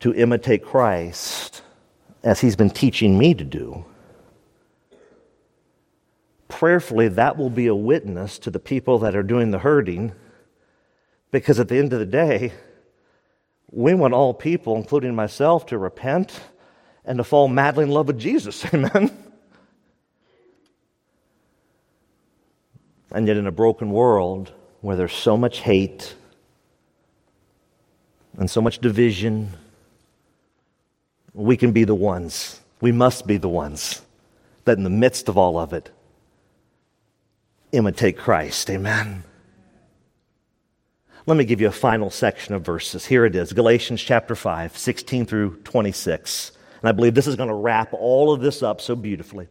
[0.00, 1.62] to imitate Christ,
[2.22, 3.84] as he's been teaching me to do,
[6.48, 10.12] prayerfully, that will be a witness to the people that are doing the hurting,
[11.30, 12.52] because at the end of the day,
[13.70, 16.40] we want all people, including myself, to repent
[17.04, 18.64] and to fall madly in love with Jesus.
[18.74, 19.16] Amen.
[23.12, 26.14] And yet, in a broken world where there's so much hate,
[28.38, 29.50] and so much division,
[31.34, 34.02] we can be the ones, we must be the ones
[34.64, 35.90] that in the midst of all of it
[37.72, 38.70] imitate Christ.
[38.70, 39.24] Amen.
[41.26, 43.06] Let me give you a final section of verses.
[43.06, 46.52] Here it is Galatians chapter 5, 16 through 26.
[46.80, 49.48] And I believe this is going to wrap all of this up so beautifully.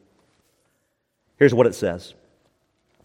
[1.38, 2.16] Here's what it says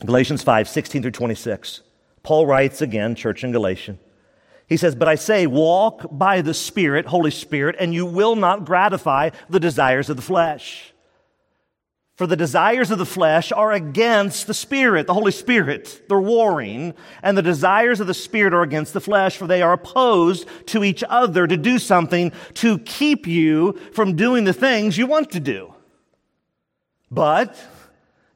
[0.04, 1.82] Galatians 5, 16 through 26.
[2.22, 3.98] Paul writes again, church in Galatia.
[4.66, 8.64] He says, But I say, walk by the Spirit, Holy Spirit, and you will not
[8.64, 10.93] gratify the desires of the flesh.
[12.16, 16.02] For the desires of the flesh are against the Spirit, the Holy Spirit.
[16.08, 16.94] They're warring.
[17.24, 20.84] And the desires of the Spirit are against the flesh, for they are opposed to
[20.84, 25.40] each other to do something to keep you from doing the things you want to
[25.40, 25.74] do.
[27.10, 27.60] But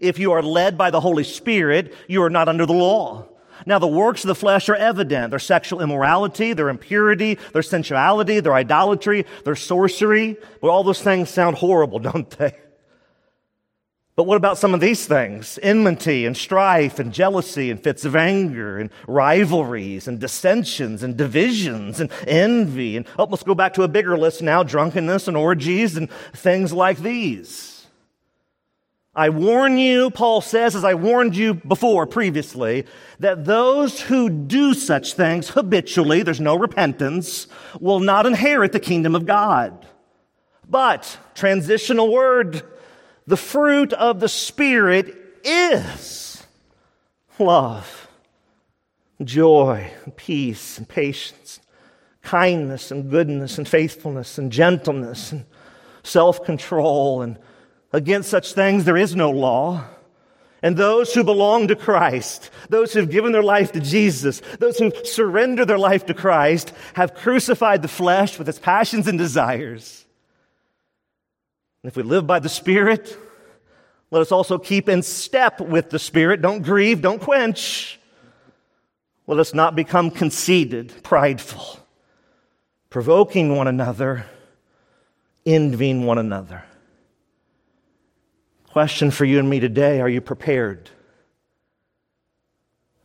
[0.00, 3.28] if you are led by the Holy Spirit, you are not under the law.
[3.64, 5.30] Now, the works of the flesh are evident.
[5.30, 10.36] Their sexual immorality, their impurity, their sensuality, their idolatry, their sorcery.
[10.60, 12.56] But all those things sound horrible, don't they?
[14.18, 15.60] But what about some of these things?
[15.62, 22.00] Enmity and strife and jealousy and fits of anger and rivalries and dissensions and divisions
[22.00, 22.96] and envy.
[22.96, 26.72] And oh, let's go back to a bigger list now drunkenness and orgies and things
[26.72, 27.86] like these.
[29.14, 32.86] I warn you, Paul says, as I warned you before previously,
[33.20, 37.46] that those who do such things habitually, there's no repentance,
[37.78, 39.86] will not inherit the kingdom of God.
[40.68, 42.64] But, transitional word,
[43.28, 45.14] the fruit of the Spirit
[45.44, 46.42] is
[47.38, 48.08] love,
[49.22, 51.60] joy, peace, and patience,
[52.22, 55.44] kindness, and goodness, and faithfulness, and gentleness, and
[56.02, 57.20] self control.
[57.20, 57.38] And
[57.92, 59.84] against such things there is no law.
[60.62, 64.90] And those who belong to Christ, those who've given their life to Jesus, those who
[65.04, 70.06] surrender their life to Christ, have crucified the flesh with its passions and desires.
[71.88, 73.16] If we live by the Spirit,
[74.10, 76.42] let us also keep in step with the Spirit.
[76.42, 77.98] Don't grieve, don't quench.
[79.26, 81.80] Let us not become conceited, prideful,
[82.90, 84.26] provoking one another,
[85.46, 86.62] envying one another.
[88.66, 90.90] Question for you and me today Are you prepared?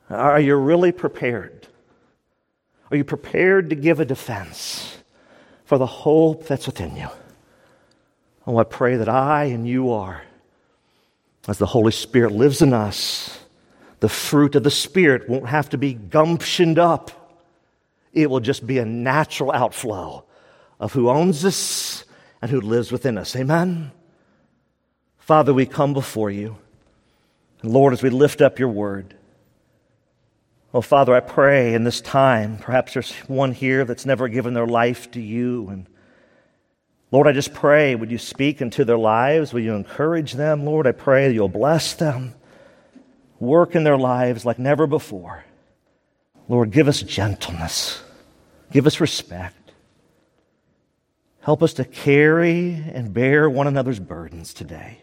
[0.09, 1.69] Are you really prepared?
[2.91, 4.97] Are you prepared to give a defense
[5.63, 7.07] for the hope that's within you?
[8.45, 10.23] Oh, I pray that I and you are.
[11.47, 13.39] As the Holy Spirit lives in us,
[13.99, 17.11] the fruit of the Spirit won't have to be gumptioned up.
[18.11, 20.25] It will just be a natural outflow
[20.79, 22.05] of who owns us
[22.41, 23.35] and who lives within us.
[23.35, 23.91] Amen?
[25.19, 26.57] Father, we come before you.
[27.61, 29.15] And Lord, as we lift up your word,
[30.73, 34.67] oh, Father, I pray in this time, perhaps there's one here that's never given their
[34.67, 35.69] life to you.
[35.69, 35.87] And
[37.13, 39.53] Lord, I just pray, would you speak into their lives?
[39.53, 40.65] Will you encourage them?
[40.65, 42.33] Lord, I pray that you'll bless them,
[43.39, 45.45] work in their lives like never before.
[46.49, 48.01] Lord, give us gentleness,
[48.71, 49.73] give us respect.
[51.41, 54.97] Help us to carry and bear one another's burdens today.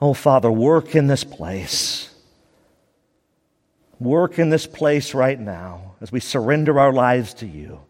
[0.00, 2.14] Oh, Father, work in this place.
[3.98, 7.80] Work in this place right now as we surrender our lives to you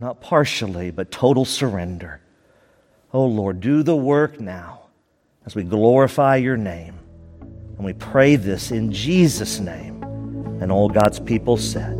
[0.00, 2.20] not partially, but total surrender.
[3.12, 4.82] Oh Lord, do the work now
[5.46, 6.98] as we glorify your name.
[7.40, 10.02] And we pray this in Jesus' name.
[10.60, 11.96] And all God's people said,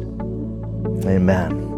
[1.07, 1.78] Amen.